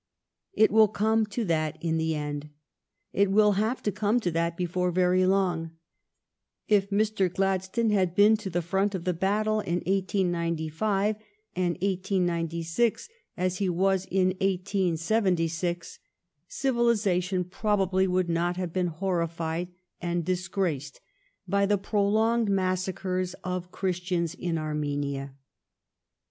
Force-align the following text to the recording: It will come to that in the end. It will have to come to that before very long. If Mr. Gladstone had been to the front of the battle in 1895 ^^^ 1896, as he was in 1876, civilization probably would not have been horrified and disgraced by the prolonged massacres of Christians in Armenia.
It 0.53 0.71
will 0.71 0.87
come 0.87 1.27
to 1.27 1.45
that 1.45 1.77
in 1.79 1.99
the 1.99 2.15
end. 2.15 2.49
It 3.13 3.29
will 3.29 3.51
have 3.51 3.83
to 3.83 3.91
come 3.91 4.19
to 4.21 4.31
that 4.31 4.57
before 4.57 4.89
very 4.89 5.27
long. 5.27 5.77
If 6.67 6.89
Mr. 6.89 7.31
Gladstone 7.31 7.91
had 7.91 8.15
been 8.15 8.35
to 8.37 8.49
the 8.49 8.63
front 8.63 8.95
of 8.95 9.03
the 9.03 9.13
battle 9.13 9.59
in 9.59 9.75
1895 9.81 11.17
^^^ 11.17 11.19
1896, 11.55 13.09
as 13.37 13.57
he 13.59 13.69
was 13.69 14.05
in 14.09 14.29
1876, 14.39 15.99
civilization 16.47 17.43
probably 17.43 18.07
would 18.07 18.27
not 18.27 18.57
have 18.57 18.73
been 18.73 18.87
horrified 18.87 19.67
and 20.01 20.25
disgraced 20.25 20.99
by 21.47 21.67
the 21.67 21.77
prolonged 21.77 22.49
massacres 22.49 23.35
of 23.43 23.71
Christians 23.71 24.33
in 24.33 24.57
Armenia. 24.57 25.35